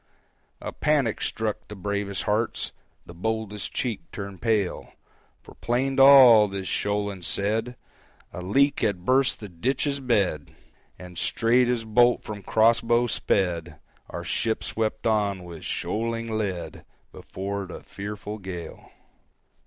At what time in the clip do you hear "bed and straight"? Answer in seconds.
9.99-11.67